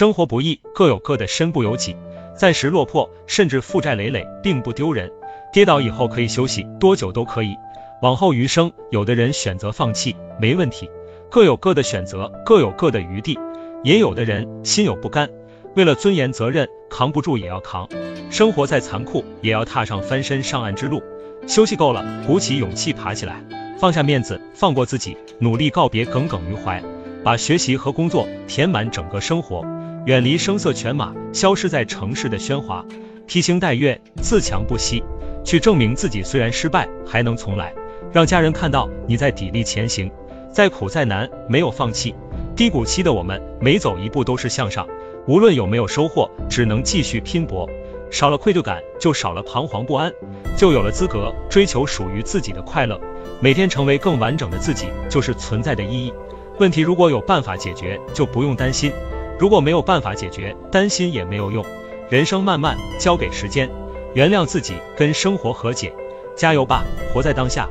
[0.00, 1.94] 生活不易，各有各的身不由己。
[2.34, 5.12] 暂时落魄，甚至负债累累，并不丢人。
[5.52, 7.54] 跌倒以后可以休息，多久都可以。
[8.00, 10.88] 往后余生，有的人选择放弃，没问题。
[11.30, 13.38] 各有各的选择，各有各的余地。
[13.84, 15.28] 也有的人心有不甘，
[15.76, 17.86] 为了尊严责任，扛不住也要扛。
[18.30, 21.02] 生活再残酷，也要踏上翻身上岸之路。
[21.46, 23.44] 休息够了，鼓起勇气爬起来，
[23.78, 26.82] 放下面子，放过自己，努力告别耿耿于怀，
[27.22, 29.62] 把学习和工作填满整个生活，
[30.06, 32.86] 远离声色犬马，消失在城市的喧哗，
[33.26, 35.04] 披星戴月，自强不息，
[35.44, 37.74] 去证明自己虽然失败还能重来，
[38.10, 40.10] 让家人看到你在砥砺前行，
[40.50, 42.14] 再苦再难没有放弃。
[42.56, 44.88] 低谷期的我们，每走一步都是向上，
[45.26, 47.68] 无论有没有收获，只能继续拼搏。
[48.10, 50.10] 少了愧疚感，就少了彷徨不安，
[50.56, 52.98] 就有了资格追求属于自己的快乐。
[53.38, 56.12] 每天成为更完整的自己，就是存在的意义。
[56.58, 58.90] 问题如果有办法解决，就不用担心；
[59.40, 61.64] 如果没有办法解决，担心也没有用。
[62.10, 63.70] 人生漫漫，交给时间，
[64.12, 65.94] 原谅自己，跟生活和解，
[66.36, 67.66] 加油吧，活在当下。